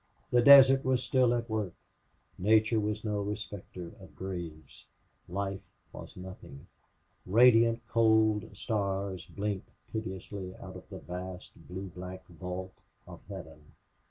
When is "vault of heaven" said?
12.25-13.73